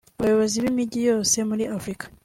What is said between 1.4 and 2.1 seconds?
muri Afurika